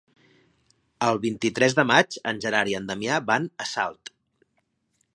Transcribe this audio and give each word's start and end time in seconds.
El 1.07 1.19
vint-i-tres 1.25 1.77
de 1.81 1.87
maig 1.91 2.19
en 2.33 2.41
Gerard 2.47 2.75
i 2.75 2.77
en 2.81 2.91
Damià 2.93 3.23
van 3.31 3.49
a 3.67 3.71
Salt. 3.77 4.15